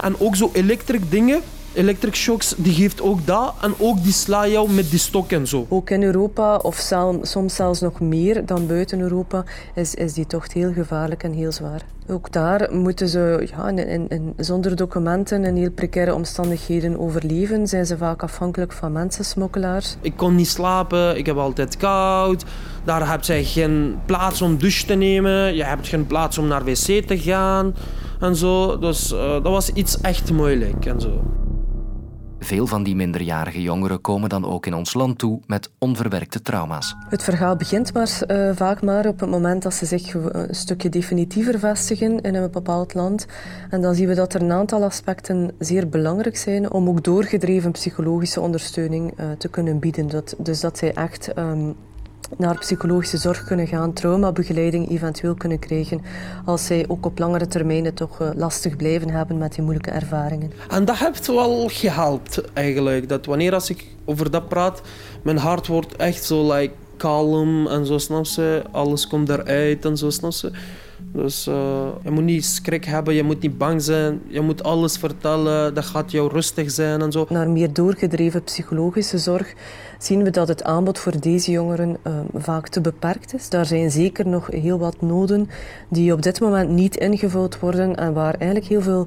En 0.01 0.21
ook 0.21 0.37
zo 0.37 0.51
elektrische 0.53 1.09
dingen, 1.09 1.43
electric 1.75 2.15
shocks, 2.15 2.55
die 2.56 2.73
geeft 2.73 3.03
ook 3.03 3.26
dat. 3.26 3.55
En 3.61 3.75
ook 3.79 4.03
die 4.03 4.12
sla 4.12 4.47
jou 4.47 4.71
met 4.71 4.91
die 4.91 4.99
stok 4.99 5.32
en 5.32 5.47
zo. 5.47 5.67
Ook 5.69 5.91
in 5.91 6.03
Europa, 6.03 6.56
of 6.56 6.93
soms 7.23 7.55
zelfs 7.55 7.81
nog 7.81 8.01
meer 8.01 8.46
dan 8.46 8.67
buiten 8.67 9.01
Europa, 9.01 9.44
is, 9.75 9.94
is 9.94 10.13
die 10.13 10.27
tocht 10.27 10.53
heel 10.53 10.72
gevaarlijk 10.72 11.22
en 11.22 11.32
heel 11.32 11.53
zwaar. 11.53 11.82
Ook 12.08 12.32
daar 12.32 12.69
moeten 12.72 13.08
ze 13.08 13.46
ja, 13.56 13.69
in, 13.69 14.08
in, 14.08 14.34
zonder 14.37 14.77
documenten 14.77 15.44
en 15.44 15.56
heel 15.56 15.70
precaire 15.70 16.15
omstandigheden 16.15 16.99
overleven. 16.99 17.69
Zijn 17.69 17.87
ze 17.87 17.96
vaak 17.96 18.22
afhankelijk 18.22 18.72
van 18.72 18.93
mensensmokkelaars. 18.93 19.96
Ik 20.01 20.17
kon 20.17 20.34
niet 20.34 20.49
slapen, 20.49 21.17
ik 21.17 21.27
heb 21.27 21.37
altijd 21.37 21.77
koud. 21.77 22.44
Daar 22.84 23.10
heb 23.10 23.22
je 23.22 23.44
geen 23.44 23.99
plaats 24.06 24.43
om 24.43 24.58
douche 24.58 24.87
te 24.87 24.94
nemen. 24.94 25.55
Je 25.55 25.65
hebt 25.65 25.89
geen 25.89 26.06
plaats 26.06 26.39
om 26.39 26.46
naar 26.46 26.65
wc 26.65 27.06
te 27.06 27.19
gaan. 27.19 27.75
En 28.20 28.37
zo. 28.37 28.79
Dus 28.79 29.13
uh, 29.13 29.32
dat 29.32 29.43
was 29.43 29.70
iets 29.70 30.01
echt 30.01 30.32
moeilijk 30.32 30.87
en 30.87 31.01
zo. 31.01 31.22
Veel 32.44 32.67
van 32.67 32.82
die 32.82 32.96
minderjarige 32.96 33.63
jongeren 33.63 34.01
komen 34.01 34.29
dan 34.29 34.44
ook 34.44 34.67
in 34.67 34.74
ons 34.74 34.94
land 34.94 35.19
toe 35.19 35.41
met 35.46 35.70
onverwerkte 35.79 36.43
trauma's. 36.43 36.94
Het 37.08 37.22
verhaal 37.22 37.56
begint 37.56 37.93
maar, 37.93 38.20
uh, 38.27 38.51
vaak 38.55 38.82
maar 38.82 39.06
op 39.06 39.20
het 39.20 39.31
moment 39.31 39.63
dat 39.63 39.74
ze 39.74 39.86
zich 39.86 40.15
een 40.15 40.55
stukje 40.55 40.89
definitiever 40.89 41.58
vestigen 41.58 42.20
in 42.20 42.34
een 42.34 42.51
bepaald 42.51 42.94
land. 42.94 43.27
En 43.70 43.81
dan 43.81 43.94
zien 43.94 44.08
we 44.08 44.15
dat 44.15 44.34
er 44.34 44.43
een 44.43 44.53
aantal 44.53 44.82
aspecten 44.82 45.51
zeer 45.58 45.89
belangrijk 45.89 46.36
zijn 46.36 46.72
om 46.72 46.89
ook 46.89 47.05
doorgedreven 47.05 47.72
psychologische 47.72 48.41
ondersteuning 48.41 49.20
uh, 49.20 49.31
te 49.39 49.48
kunnen 49.48 49.79
bieden. 49.79 50.08
Dat, 50.08 50.34
dus 50.39 50.60
dat 50.60 50.79
zij 50.79 50.93
echt 50.93 51.39
um, 51.39 51.77
naar 52.37 52.59
psychologische 52.59 53.17
zorg 53.17 53.45
kunnen 53.45 53.67
gaan, 53.67 53.93
traumabegeleiding 53.93 54.91
eventueel 54.91 55.35
kunnen 55.35 55.59
krijgen 55.59 56.03
als 56.45 56.67
zij 56.67 56.85
ook 56.89 57.07
op 57.07 57.19
langere 57.19 57.47
termijn 57.47 57.85
het 57.85 57.97
toch 57.97 58.19
lastig 58.37 58.77
blijven 58.77 59.11
hebben 59.11 59.39
met 59.39 59.55
die 59.55 59.63
moeilijke 59.63 59.91
ervaringen. 59.91 60.53
En 60.69 60.85
dat 60.85 60.97
heeft 60.97 61.27
wel 61.27 61.69
gehelpt 61.69 62.53
eigenlijk. 62.53 63.09
Dat 63.09 63.27
wanneer 63.27 63.55
als 63.55 63.71
ik 63.71 63.87
over 64.05 64.31
dat 64.31 64.49
praat, 64.49 64.83
mijn 65.23 65.39
hart 65.39 65.67
wordt 65.67 65.97
echt 65.97 66.25
zo 66.25 66.53
like, 66.53 66.75
kalm 66.97 67.67
en 67.67 67.87
zo 67.87 67.99
snap 67.99 68.27
ze. 68.27 68.63
Alles 68.71 69.07
komt 69.07 69.29
eruit 69.29 69.85
en 69.85 69.97
zo 69.97 70.11
snap 70.11 70.33
ze. 70.33 70.51
Dus 71.15 71.47
uh, 71.47 71.55
je 72.03 72.11
moet 72.11 72.25
niet 72.25 72.44
schrik 72.44 72.85
hebben, 72.85 73.15
je 73.15 73.23
moet 73.23 73.41
niet 73.41 73.59
bang 73.59 73.83
zijn. 73.83 74.21
Je 74.27 74.41
moet 74.41 74.63
alles 74.63 74.97
vertellen, 74.97 75.75
dat 75.75 75.85
gaat 75.85 76.11
jou 76.11 76.31
rustig 76.33 76.71
zijn 76.71 77.01
en 77.01 77.13
zo. 77.13 77.27
Naar 77.29 77.51
meer 77.51 77.73
doorgedreven 77.73 78.43
psychologische 78.43 79.19
zorg 79.19 79.55
zien 79.99 80.23
we 80.23 80.31
dat 80.31 80.49
het 80.49 80.63
aanbod 80.63 80.99
voor 80.99 81.21
deze 81.21 81.51
jongeren 81.51 81.97
uh, 82.06 82.13
vaak 82.35 82.69
te 82.69 82.81
beperkt 82.81 83.35
is. 83.35 83.49
Daar 83.49 83.67
zijn 83.67 83.91
zeker 83.91 84.27
nog 84.29 84.47
heel 84.47 84.79
wat 84.79 85.01
noden 85.01 85.49
die 85.89 86.13
op 86.13 86.23
dit 86.23 86.41
moment 86.41 86.71
niet 86.71 86.97
ingevuld 86.97 87.59
worden 87.59 87.97
en 87.97 88.13
waar 88.13 88.35
eigenlijk 88.35 88.67
heel 88.67 88.83
veel 88.83 89.06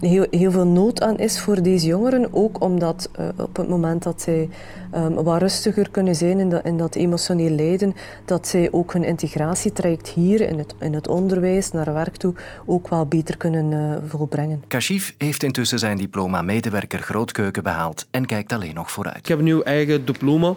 heel, 0.00 0.26
heel 0.30 0.50
veel 0.50 0.66
nood 0.66 1.00
aan 1.00 1.18
is 1.18 1.40
voor 1.40 1.62
deze 1.62 1.86
jongeren. 1.86 2.28
Ook 2.34 2.62
omdat 2.62 3.10
uh, 3.20 3.28
op 3.36 3.56
het 3.56 3.68
moment 3.68 4.02
dat 4.02 4.22
zij 4.22 4.48
um, 4.94 5.14
wat 5.14 5.40
rustiger 5.40 5.90
kunnen 5.90 6.14
zijn 6.14 6.38
in, 6.38 6.50
dat, 6.50 6.64
in 6.64 6.76
dat 6.76 6.94
emotioneel 6.94 7.50
lijden, 7.50 7.94
dat 8.24 8.46
zij 8.46 8.68
ook 8.72 8.92
hun 8.92 9.04
integratietraject 9.04 10.08
hier 10.08 10.40
in 10.40 10.58
het, 10.58 10.74
in 10.80 10.94
het 10.94 11.08
onderwijs 11.08 11.72
naar 11.72 11.94
werk 11.94 12.16
toe 12.16 12.34
ook 12.66 12.88
wel 12.88 13.06
beter 13.06 13.36
kunnen 13.36 13.70
uh, 13.70 14.10
volbrengen. 14.10 14.62
Kashif 14.66 15.14
heeft 15.18 15.42
intussen 15.42 15.78
zijn 15.78 15.96
diploma 15.96 16.42
medewerker 16.42 16.98
grootkeuken 16.98 17.62
behaald 17.62 18.06
en 18.10 18.26
kijkt 18.26 18.52
alleen 18.52 18.74
nog 18.74 18.90
vooruit. 18.90 19.16
Ik 19.16 19.26
heb 19.26 19.40
nu 19.40 19.60
eigen 19.60 20.04
diploma, 20.04 20.54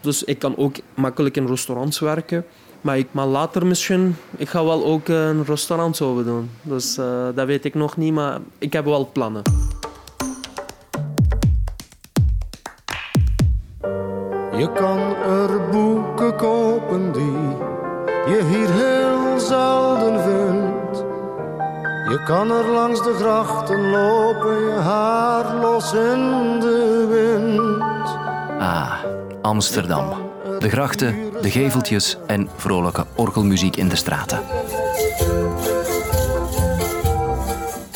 dus 0.00 0.24
ik 0.24 0.38
kan 0.38 0.56
ook 0.56 0.76
makkelijk 0.94 1.36
in 1.36 1.46
restaurants 1.46 1.98
werken. 1.98 2.44
Maar 2.84 2.98
ik 2.98 3.08
maar 3.10 3.26
later 3.26 3.66
misschien, 3.66 4.16
ik 4.36 4.48
ga 4.48 4.64
wel 4.64 4.84
ook 4.84 5.08
een 5.08 5.44
restaurant 5.44 5.96
zo 5.96 6.24
doen. 6.24 6.50
Dus 6.62 6.98
uh, 6.98 7.28
dat 7.34 7.46
weet 7.46 7.64
ik 7.64 7.74
nog 7.74 7.96
niet, 7.96 8.12
maar 8.12 8.38
ik 8.58 8.72
heb 8.72 8.84
wel 8.84 9.10
plannen. 9.12 9.42
Je 14.56 14.72
kan 14.74 14.98
er 15.16 15.68
boeken 15.70 16.36
kopen 16.36 17.12
die 17.12 17.56
je 18.26 18.44
hier 18.48 18.70
heel 18.70 19.40
zelden 19.40 20.22
vindt. 20.22 20.98
Je 22.10 22.22
kan 22.26 22.50
er 22.50 22.68
langs 22.70 23.02
de 23.02 23.14
grachten 23.14 23.90
lopen, 23.90 24.58
je 24.58 24.78
haar 24.82 25.54
los 25.54 25.92
in 25.92 26.60
de 26.60 27.06
wind. 27.10 28.08
Ah, 28.60 28.92
Amsterdam. 29.42 30.32
De 30.58 30.68
grachten, 30.68 31.23
de 31.44 31.50
geveltjes 31.50 32.16
en 32.26 32.48
vrolijke 32.56 33.06
orgelmuziek 33.14 33.76
in 33.76 33.88
de 33.88 33.96
straten. 33.96 34.40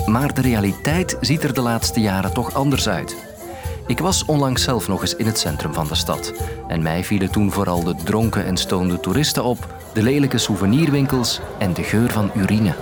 Maar 0.06 0.34
de 0.34 0.40
realiteit 0.40 1.16
ziet 1.20 1.42
er 1.42 1.54
de 1.54 1.60
laatste 1.60 2.00
jaren 2.00 2.32
toch 2.32 2.54
anders 2.54 2.88
uit. 2.88 3.16
Ik 3.86 3.98
was 3.98 4.24
onlangs 4.24 4.62
zelf 4.62 4.88
nog 4.88 5.00
eens 5.00 5.16
in 5.16 5.26
het 5.26 5.38
centrum 5.38 5.74
van 5.74 5.88
de 5.88 5.94
stad. 5.94 6.32
En 6.66 6.82
mij 6.82 7.04
vielen 7.04 7.30
toen 7.30 7.52
vooral 7.52 7.84
de 7.84 7.94
dronken 8.04 8.44
en 8.44 8.56
stoonde 8.56 9.00
toeristen 9.00 9.44
op, 9.44 9.74
de 9.92 10.02
lelijke 10.02 10.38
souvenirwinkels 10.38 11.40
en 11.58 11.74
de 11.74 11.82
geur 11.82 12.10
van 12.10 12.30
urine. 12.34 12.74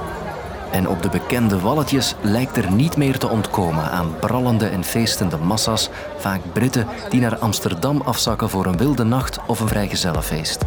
En 0.76 0.88
op 0.88 1.02
de 1.02 1.08
bekende 1.08 1.60
walletjes 1.60 2.14
lijkt 2.20 2.56
er 2.56 2.72
niet 2.72 2.96
meer 2.96 3.18
te 3.18 3.28
ontkomen 3.28 3.90
aan 3.90 4.14
brallende 4.20 4.66
en 4.66 4.84
feestende 4.84 5.36
massa's, 5.36 5.90
vaak 6.18 6.40
Britten 6.52 6.86
die 7.08 7.20
naar 7.20 7.36
Amsterdam 7.36 8.00
afzakken 8.00 8.50
voor 8.50 8.66
een 8.66 8.76
wilde 8.76 9.04
nacht 9.04 9.38
of 9.46 9.60
een 9.60 9.68
vrijgezellenfeest. 9.68 10.64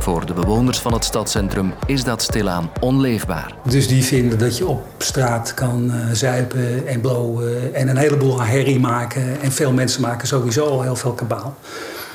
Voor 0.00 0.26
de 0.26 0.32
bewoners 0.32 0.78
van 0.78 0.92
het 0.92 1.04
stadscentrum 1.04 1.74
is 1.86 2.04
dat 2.04 2.22
stilaan 2.22 2.70
onleefbaar. 2.80 3.54
Dus 3.68 3.88
die 3.88 4.04
vinden 4.04 4.38
dat 4.38 4.56
je 4.56 4.66
op 4.66 4.84
straat 4.98 5.54
kan 5.54 5.84
uh, 5.84 6.12
zuipen 6.12 6.86
en 6.86 7.00
blowen 7.00 7.74
en 7.74 7.88
een 7.88 7.96
heleboel 7.96 8.42
herrie 8.42 8.80
maken. 8.80 9.40
En 9.40 9.52
veel 9.52 9.72
mensen 9.72 10.00
maken 10.00 10.28
sowieso 10.28 10.66
al 10.66 10.82
heel 10.82 10.96
veel 10.96 11.12
kabaal. 11.12 11.56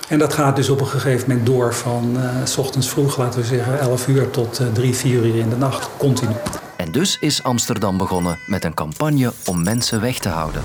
En 0.08 0.20
dat 0.20 0.34
gaat 0.34 0.56
dus 0.56 0.70
op 0.70 0.80
een 0.80 0.88
gegeven 0.88 1.30
moment 1.30 1.46
door 1.46 1.74
van 1.74 2.16
uh, 2.16 2.30
s 2.44 2.58
ochtends 2.58 2.90
vroeg, 2.90 3.18
laten 3.18 3.40
we 3.40 3.46
zeggen 3.46 3.80
11 3.80 4.08
uur 4.08 4.30
tot 4.30 4.60
uh, 4.60 4.68
3, 4.68 4.96
4 4.96 5.26
uur 5.26 5.36
in 5.36 5.50
de 5.50 5.58
nacht, 5.58 5.90
continu. 5.98 6.34
En 6.76 6.92
dus 6.92 7.18
is 7.20 7.44
Amsterdam 7.44 7.98
begonnen 7.98 8.40
met 8.48 8.64
een 8.64 8.74
campagne 8.74 9.34
om 9.46 9.64
mensen 9.64 10.02
weg 10.02 10.18
te 10.18 10.30
houden. 10.30 10.62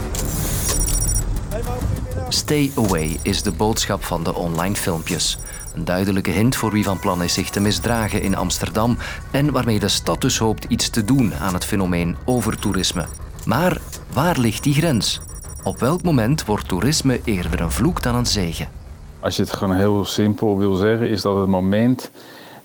Stay 2.28 2.72
away 2.76 3.18
is 3.22 3.42
de 3.42 3.52
boodschap 3.52 4.04
van 4.04 4.24
de 4.24 4.34
online 4.34 4.74
filmpjes. 4.74 5.38
Een 5.74 5.84
duidelijke 5.84 6.30
hint 6.30 6.56
voor 6.56 6.72
wie 6.72 6.84
van 6.84 6.98
plan 6.98 7.22
is 7.22 7.32
zich 7.32 7.50
te 7.50 7.60
misdragen 7.60 8.22
in 8.22 8.36
Amsterdam 8.36 8.98
en 9.30 9.52
waarmee 9.52 9.78
de 9.78 9.88
stad 9.88 10.20
dus 10.20 10.38
hoopt 10.38 10.64
iets 10.64 10.90
te 10.90 11.04
doen 11.04 11.34
aan 11.34 11.54
het 11.54 11.64
fenomeen 11.64 12.16
overtoerisme. 12.24 13.06
Maar 13.44 13.80
waar 14.12 14.38
ligt 14.38 14.62
die 14.62 14.74
grens? 14.74 15.20
Op 15.62 15.78
welk 15.78 16.02
moment 16.02 16.44
wordt 16.44 16.68
toerisme 16.68 17.20
eerder 17.24 17.60
een 17.60 17.70
vloek 17.70 18.02
dan 18.02 18.14
een 18.14 18.26
zegen? 18.26 18.77
Als 19.20 19.36
je 19.36 19.42
het 19.42 19.52
gewoon 19.52 19.76
heel 19.76 20.04
simpel 20.04 20.58
wil 20.58 20.74
zeggen, 20.74 21.08
is 21.08 21.22
dat 21.22 21.36
het 21.36 21.46
moment 21.46 22.10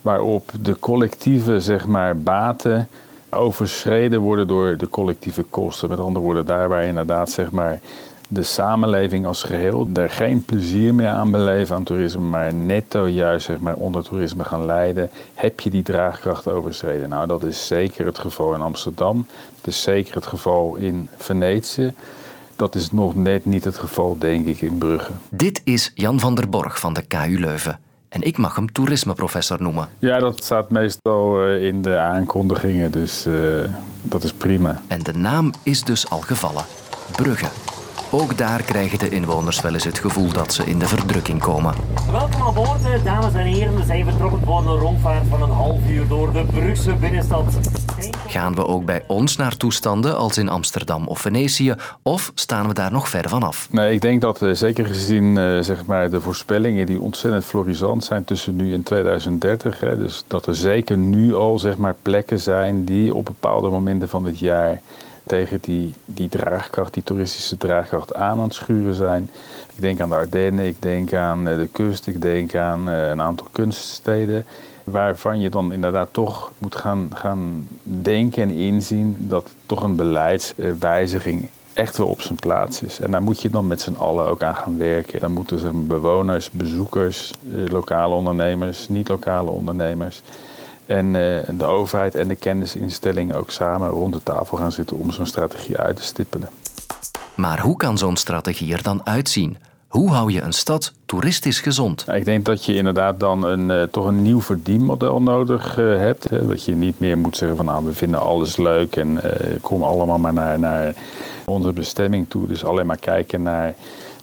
waarop 0.01 0.51
de 0.61 0.79
collectieve 0.79 1.61
zeg 1.61 1.87
maar, 1.87 2.17
baten 2.17 2.87
overschreden 3.29 4.19
worden 4.19 4.47
door 4.47 4.77
de 4.77 4.89
collectieve 4.89 5.43
kosten. 5.43 5.89
Met 5.89 5.99
andere 5.99 6.25
woorden, 6.25 6.45
daar 6.45 6.69
waar 6.69 6.83
inderdaad 6.83 7.29
zeg 7.29 7.51
maar, 7.51 7.79
de 8.27 8.43
samenleving 8.43 9.25
als 9.25 9.43
geheel 9.43 9.89
er 9.93 10.09
geen 10.09 10.45
plezier 10.45 10.95
meer 10.95 11.07
aan 11.07 11.31
beleven 11.31 11.75
aan 11.75 11.83
toerisme, 11.83 12.21
maar 12.21 12.53
netto 12.53 13.07
juist 13.07 13.45
zeg 13.45 13.59
maar, 13.59 13.75
onder 13.75 14.03
toerisme 14.03 14.43
gaan 14.43 14.65
leiden, 14.65 15.09
heb 15.33 15.59
je 15.59 15.69
die 15.69 15.83
draagkracht 15.83 16.47
overschreden. 16.47 17.09
Nou, 17.09 17.27
dat 17.27 17.43
is 17.43 17.67
zeker 17.67 18.05
het 18.05 18.19
geval 18.19 18.53
in 18.53 18.61
Amsterdam. 18.61 19.27
Het 19.55 19.67
is 19.67 19.81
zeker 19.81 20.15
het 20.15 20.25
geval 20.25 20.75
in 20.75 21.09
Venetië. 21.17 21.93
Dat 22.55 22.75
is 22.75 22.91
nog 22.91 23.15
net 23.15 23.45
niet 23.45 23.63
het 23.63 23.77
geval, 23.77 24.17
denk 24.19 24.47
ik, 24.47 24.61
in 24.61 24.77
Brugge. 24.77 25.11
Dit 25.29 25.61
is 25.63 25.91
Jan 25.95 26.19
van 26.19 26.35
der 26.35 26.49
Borg 26.49 26.79
van 26.79 26.93
de 26.93 27.01
KU 27.01 27.39
Leuven. 27.39 27.79
En 28.09 28.21
ik 28.21 28.37
mag 28.37 28.55
hem 28.55 28.71
toerismeprofessor 28.71 29.61
noemen. 29.61 29.89
Ja, 29.99 30.19
dat 30.19 30.43
staat 30.43 30.69
meestal 30.69 31.41
eh, 31.41 31.65
in 31.65 31.81
de 31.81 31.97
aankondigingen, 31.97 32.91
dus 32.91 33.27
uh, 33.27 33.63
dat 34.01 34.23
is 34.23 34.33
prima. 34.33 34.81
En 34.87 35.03
de 35.03 35.13
naam 35.13 35.53
is 35.63 35.83
dus 35.83 36.09
al 36.09 36.19
gevallen. 36.19 36.63
Brugge. 37.11 37.62
Ook 38.15 38.37
daar 38.37 38.63
krijgen 38.63 38.99
de 38.99 39.09
inwoners 39.09 39.61
wel 39.61 39.73
eens 39.73 39.83
het 39.83 39.99
gevoel 39.99 40.31
dat 40.33 40.53
ze 40.53 40.63
in 40.63 40.79
de 40.79 40.87
verdrukking 40.87 41.39
komen. 41.39 41.73
Welkom 42.11 42.41
aan 42.41 42.53
boord, 42.53 43.03
dames 43.03 43.33
en 43.33 43.45
heren. 43.45 43.75
We 43.75 43.83
zijn 43.85 44.05
vertrokken 44.05 44.41
voor 44.45 44.57
een 44.57 44.77
rondvaart 44.77 45.27
van 45.27 45.41
een 45.41 45.49
half 45.49 45.89
uur 45.89 46.07
door 46.07 46.33
de 46.33 46.43
Brugse 46.45 46.95
binnenstad. 46.95 47.45
Gaan 48.27 48.55
we 48.55 48.67
ook 48.67 48.85
bij 48.85 49.03
ons 49.07 49.35
naar 49.35 49.57
toestanden 49.57 50.17
als 50.17 50.37
in 50.37 50.49
Amsterdam 50.49 51.07
of 51.07 51.19
Venetië, 51.19 51.73
of 52.01 52.31
staan 52.35 52.67
we 52.67 52.73
daar 52.73 52.91
nog 52.91 53.09
ver 53.09 53.29
vanaf? 53.29 53.67
Nee, 53.71 53.93
ik 53.93 54.01
denk 54.01 54.21
dat 54.21 54.41
uh, 54.41 54.53
zeker 54.53 54.85
gezien 54.85 55.35
uh, 55.35 55.59
zeg 55.59 55.85
maar 55.85 56.09
de 56.09 56.21
voorspellingen 56.21 56.85
die 56.85 56.99
ontzettend 56.99 57.45
florisant 57.45 58.03
zijn 58.03 58.23
tussen 58.23 58.55
nu 58.55 58.73
en 58.73 58.83
2030, 58.83 59.79
hè, 59.79 59.97
dus 59.97 60.23
dat 60.27 60.45
er 60.45 60.55
zeker 60.55 60.97
nu 60.97 61.35
al 61.35 61.59
zeg 61.59 61.77
maar, 61.77 61.95
plekken 62.01 62.39
zijn 62.39 62.85
die 62.85 63.15
op 63.15 63.25
bepaalde 63.25 63.69
momenten 63.69 64.09
van 64.09 64.25
het 64.25 64.39
jaar 64.39 64.81
tegen 65.23 65.57
die, 65.61 65.93
die 66.05 66.29
draagkracht, 66.29 66.93
die 66.93 67.03
toeristische 67.03 67.57
draagkracht 67.57 68.13
aan 68.13 68.37
aan 68.37 68.43
het 68.43 68.53
schuren 68.53 68.93
zijn. 68.93 69.29
Ik 69.75 69.81
denk 69.81 69.99
aan 69.99 70.09
de 70.09 70.15
Ardennen, 70.15 70.65
ik 70.65 70.81
denk 70.81 71.13
aan 71.13 71.43
de 71.43 71.69
kust, 71.71 72.07
ik 72.07 72.21
denk 72.21 72.55
aan 72.55 72.87
een 72.87 73.21
aantal 73.21 73.47
kunststeden. 73.51 74.45
Waarvan 74.83 75.39
je 75.39 75.49
dan 75.49 75.73
inderdaad 75.73 76.09
toch 76.11 76.51
moet 76.57 76.75
gaan, 76.75 77.09
gaan 77.13 77.67
denken 77.83 78.43
en 78.43 78.49
inzien 78.49 79.15
dat 79.19 79.49
toch 79.65 79.83
een 79.83 79.95
beleidswijziging 79.95 81.49
echt 81.73 81.97
wel 81.97 82.07
op 82.07 82.21
zijn 82.21 82.39
plaats 82.39 82.81
is. 82.81 82.99
En 82.99 83.11
daar 83.11 83.21
moet 83.21 83.41
je 83.41 83.49
dan 83.49 83.67
met 83.67 83.81
z'n 83.81 83.95
allen 83.97 84.25
ook 84.25 84.43
aan 84.43 84.55
gaan 84.55 84.77
werken. 84.77 85.19
Dan 85.19 85.31
moeten 85.31 85.59
ze 85.59 85.69
bewoners, 85.71 86.49
bezoekers, 86.51 87.31
lokale 87.67 88.15
ondernemers, 88.15 88.89
niet-lokale 88.89 89.49
ondernemers 89.49 90.21
en 90.85 91.11
de 91.57 91.65
overheid 91.65 92.15
en 92.15 92.27
de 92.27 92.35
kennisinstellingen 92.35 93.35
ook 93.35 93.51
samen 93.51 93.89
rond 93.89 94.13
de 94.13 94.23
tafel 94.23 94.57
gaan 94.57 94.71
zitten 94.71 94.97
om 94.97 95.11
zo'n 95.11 95.25
strategie 95.25 95.77
uit 95.77 95.95
te 95.95 96.03
stippelen. 96.03 96.49
Maar 97.35 97.59
hoe 97.59 97.77
kan 97.77 97.97
zo'n 97.97 98.17
strategie 98.17 98.73
er 98.73 98.83
dan 98.83 99.05
uitzien? 99.05 99.57
Hoe 99.87 100.11
hou 100.11 100.31
je 100.31 100.41
een 100.41 100.53
stad 100.53 100.93
toeristisch 101.05 101.59
gezond? 101.59 102.05
Ik 102.13 102.25
denk 102.25 102.45
dat 102.45 102.65
je 102.65 102.75
inderdaad 102.75 103.19
dan 103.19 103.43
een, 103.43 103.69
uh, 103.69 103.83
toch 103.83 104.05
een 104.05 104.21
nieuw 104.21 104.41
verdienmodel 104.41 105.21
nodig 105.21 105.77
uh, 105.77 105.97
hebt. 105.97 106.29
Hè? 106.29 106.47
Dat 106.47 106.63
je 106.63 106.75
niet 106.75 106.99
meer 106.99 107.17
moet 107.17 107.37
zeggen 107.37 107.57
van 107.57 107.65
nou, 107.65 107.85
we 107.85 107.93
vinden 107.93 108.19
alles 108.19 108.57
leuk 108.57 108.95
en 108.95 109.19
kom 109.61 109.83
allemaal 109.83 110.17
maar 110.17 110.33
naar, 110.33 110.59
naar 110.59 110.95
onze 111.45 111.73
bestemming 111.73 112.25
toe. 112.29 112.47
Dus 112.47 112.65
alleen 112.65 112.85
maar 112.85 112.97
kijken 112.97 113.41
naar 113.41 113.75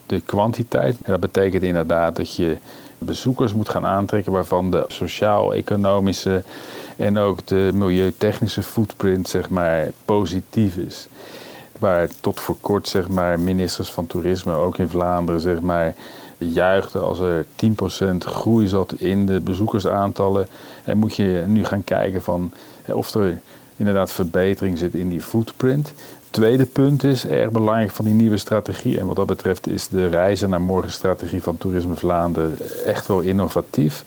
de 0.05 0.19
kwantiteit. 0.19 0.95
En 1.03 1.11
dat 1.11 1.19
betekent 1.19 1.63
inderdaad 1.63 2.15
dat 2.15 2.35
je 2.35 2.57
bezoekers 3.05 3.53
moet 3.53 3.69
gaan 3.69 3.85
aantrekken 3.85 4.31
waarvan 4.31 4.71
de 4.71 4.85
sociaal-economische 4.87 6.43
en 6.97 7.17
ook 7.17 7.47
de 7.47 7.71
milieutechnische 7.73 8.63
footprint 8.63 9.29
zeg 9.29 9.49
maar, 9.49 9.91
positief 10.05 10.77
is 10.77 11.07
waar 11.81 12.09
tot 12.19 12.39
voor 12.39 12.57
kort 12.61 12.87
zeg 12.87 13.07
maar, 13.07 13.39
ministers 13.39 13.91
van 13.91 14.07
toerisme, 14.07 14.53
ook 14.53 14.77
in 14.77 14.89
Vlaanderen, 14.89 15.41
zeg 15.41 15.61
maar, 15.61 15.95
juichten 16.37 17.03
als 17.03 17.19
er 17.19 17.45
10% 17.45 18.17
groei 18.17 18.67
zat 18.67 18.93
in 18.93 19.25
de 19.25 19.39
bezoekersaantallen. 19.39 20.47
En 20.83 20.97
moet 20.97 21.15
je 21.15 21.43
nu 21.47 21.65
gaan 21.65 21.83
kijken 21.83 22.21
van, 22.21 22.53
of 22.85 23.13
er 23.13 23.41
inderdaad 23.81 24.11
verbetering 24.11 24.77
zit 24.77 24.93
in 24.93 25.09
die 25.09 25.21
footprint. 25.21 25.93
Tweede 26.29 26.65
punt 26.65 27.03
is 27.03 27.27
erg 27.27 27.51
belangrijk 27.51 27.91
van 27.91 28.05
die 28.05 28.13
nieuwe 28.13 28.37
strategie. 28.37 28.99
En 28.99 29.05
wat 29.05 29.15
dat 29.15 29.25
betreft 29.25 29.67
is 29.67 29.87
de 29.87 30.07
reizen 30.07 30.49
naar 30.49 30.61
morgen 30.61 30.91
strategie 30.91 31.43
van 31.43 31.57
Toerisme 31.57 31.95
Vlaanderen 31.95 32.57
echt 32.85 33.07
wel 33.07 33.19
innovatief. 33.19 34.03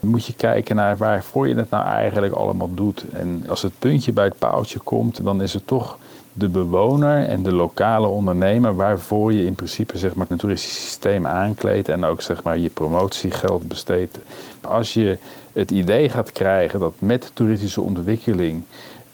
moet 0.00 0.26
je 0.26 0.32
kijken 0.32 0.76
naar 0.76 0.96
waarvoor 0.96 1.48
je 1.48 1.54
het 1.54 1.70
nou 1.70 1.84
eigenlijk 1.84 2.34
allemaal 2.34 2.74
doet. 2.74 3.04
En 3.12 3.44
als 3.48 3.62
het 3.62 3.72
puntje 3.78 4.12
bij 4.12 4.24
het 4.24 4.38
paaltje 4.38 4.78
komt, 4.78 5.24
dan 5.24 5.42
is 5.42 5.52
het 5.54 5.66
toch 5.66 5.98
de 6.32 6.48
bewoner 6.48 7.24
en 7.28 7.42
de 7.42 7.52
lokale 7.52 8.06
ondernemer 8.06 8.76
waarvoor 8.76 9.32
je 9.32 9.44
in 9.44 9.54
principe 9.54 9.98
zeg 9.98 10.14
maar, 10.14 10.26
een 10.28 10.36
toeristisch 10.36 10.84
systeem 10.84 11.26
aankleedt 11.26 11.88
en 11.88 12.04
ook 12.04 12.22
zeg 12.22 12.42
maar, 12.42 12.58
je 12.58 12.70
promotiegeld 12.70 13.68
besteedt. 13.68 14.18
Als 14.60 14.94
je 14.94 15.18
het 15.52 15.70
idee 15.70 16.08
gaat 16.08 16.32
krijgen 16.32 16.80
dat 16.80 16.94
met 16.98 17.30
toeristische 17.34 17.80
ontwikkeling 17.80 18.62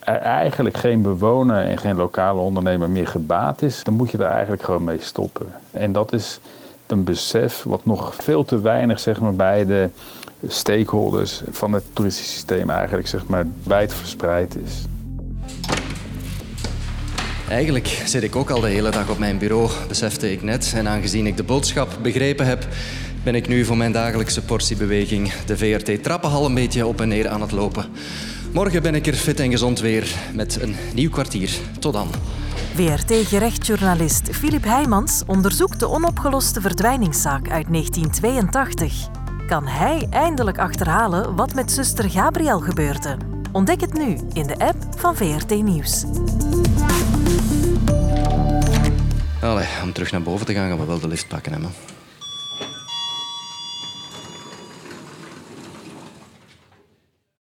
er 0.08 0.20
eigenlijk 0.20 0.76
geen 0.76 1.02
bewoner 1.02 1.64
en 1.64 1.78
geen 1.78 1.96
lokale 1.96 2.40
ondernemer 2.40 2.90
meer 2.90 3.06
gebaat 3.06 3.62
is, 3.62 3.84
dan 3.84 3.94
moet 3.94 4.10
je 4.10 4.16
daar 4.16 4.30
eigenlijk 4.30 4.62
gewoon 4.62 4.84
mee 4.84 5.00
stoppen. 5.00 5.46
En 5.70 5.92
dat 5.92 6.12
is 6.12 6.40
een 6.86 7.04
besef 7.04 7.62
wat 7.62 7.84
nog 7.84 8.14
veel 8.14 8.44
te 8.44 8.60
weinig 8.60 9.00
zeg 9.00 9.20
maar, 9.20 9.34
bij 9.34 9.66
de 9.66 9.88
stakeholders 10.46 11.42
van 11.50 11.72
het 11.72 11.84
toeristisch 11.92 12.32
systeem 12.32 12.70
eigenlijk 12.70 13.08
zeg 13.08 13.26
maar, 13.26 13.46
verspreid 13.86 14.56
is. 14.64 14.84
Eigenlijk 17.48 18.02
zit 18.04 18.22
ik 18.22 18.36
ook 18.36 18.50
al 18.50 18.60
de 18.60 18.68
hele 18.68 18.90
dag 18.90 19.10
op 19.10 19.18
mijn 19.18 19.38
bureau, 19.38 19.70
besefte 19.88 20.32
ik 20.32 20.42
net. 20.42 20.72
En 20.76 20.88
aangezien 20.88 21.26
ik 21.26 21.36
de 21.36 21.42
boodschap 21.42 21.88
begrepen 22.02 22.46
heb, 22.46 22.66
ben 23.22 23.34
ik 23.34 23.48
nu 23.48 23.64
voor 23.64 23.76
mijn 23.76 23.92
dagelijkse 23.92 24.42
portiebeweging 24.42 25.32
de 25.32 25.56
VRT 25.56 26.02
Trappenhal 26.02 26.44
een 26.44 26.54
beetje 26.54 26.86
op 26.86 27.00
en 27.00 27.08
neer 27.08 27.28
aan 27.28 27.40
het 27.40 27.52
lopen. 27.52 27.84
Morgen 28.52 28.82
ben 28.82 28.94
ik 28.94 29.06
er 29.06 29.14
fit 29.14 29.40
en 29.40 29.50
gezond 29.50 29.80
weer 29.80 30.14
met 30.34 30.62
een 30.62 30.76
nieuw 30.94 31.10
kwartier. 31.10 31.50
Tot 31.78 31.92
dan. 31.92 32.08
VRT-gerechtsjournalist 32.74 34.28
Filip 34.32 34.64
Heijmans 34.64 35.22
onderzoekt 35.26 35.80
de 35.80 35.88
onopgeloste 35.88 36.60
verdwijningszaak 36.60 37.50
uit 37.50 37.66
1982. 37.70 39.08
Kan 39.46 39.66
hij 39.66 40.06
eindelijk 40.10 40.58
achterhalen 40.58 41.36
wat 41.36 41.54
met 41.54 41.72
zuster 41.72 42.10
Gabriel 42.10 42.60
gebeurde? 42.60 43.16
Ontdek 43.52 43.80
het 43.80 43.92
nu 43.92 44.18
in 44.32 44.46
de 44.46 44.58
app 44.58 44.76
van 44.96 45.16
VRT 45.16 45.62
Nieuws. 45.62 46.04
Allee, 49.40 49.66
om 49.82 49.92
terug 49.92 50.12
naar 50.12 50.22
boven 50.22 50.46
te 50.46 50.54
gaan 50.54 50.68
gaan 50.68 50.78
we 50.78 50.84
wel 50.84 51.00
de 51.00 51.08
lift 51.08 51.28
pakken, 51.28 51.52
hè, 51.52 51.58
man. 51.58 51.72